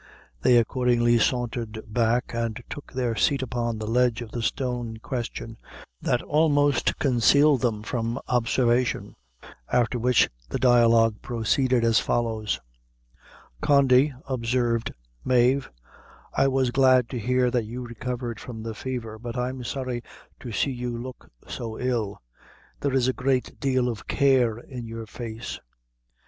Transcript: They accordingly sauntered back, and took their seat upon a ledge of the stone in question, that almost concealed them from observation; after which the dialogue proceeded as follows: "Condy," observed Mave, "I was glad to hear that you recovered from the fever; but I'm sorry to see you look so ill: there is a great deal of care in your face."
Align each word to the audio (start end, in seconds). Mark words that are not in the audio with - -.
They 0.41 0.57
accordingly 0.57 1.19
sauntered 1.19 1.79
back, 1.85 2.33
and 2.33 2.59
took 2.71 2.91
their 2.91 3.15
seat 3.15 3.43
upon 3.43 3.79
a 3.79 3.85
ledge 3.85 4.23
of 4.23 4.31
the 4.31 4.41
stone 4.41 4.87
in 4.95 4.99
question, 4.99 5.57
that 6.01 6.23
almost 6.23 6.97
concealed 6.97 7.61
them 7.61 7.83
from 7.83 8.19
observation; 8.27 9.15
after 9.71 9.99
which 9.99 10.27
the 10.49 10.57
dialogue 10.57 11.21
proceeded 11.21 11.83
as 11.83 11.99
follows: 11.99 12.59
"Condy," 13.61 14.11
observed 14.27 14.91
Mave, 15.23 15.69
"I 16.33 16.47
was 16.47 16.71
glad 16.71 17.07
to 17.09 17.19
hear 17.19 17.51
that 17.51 17.65
you 17.65 17.83
recovered 17.85 18.39
from 18.39 18.63
the 18.63 18.73
fever; 18.73 19.19
but 19.19 19.37
I'm 19.37 19.63
sorry 19.63 20.01
to 20.39 20.51
see 20.51 20.71
you 20.71 20.97
look 20.97 21.31
so 21.47 21.77
ill: 21.79 22.19
there 22.79 22.93
is 22.95 23.07
a 23.07 23.13
great 23.13 23.59
deal 23.59 23.87
of 23.87 24.07
care 24.07 24.57
in 24.57 24.87
your 24.87 25.05
face." 25.05 25.59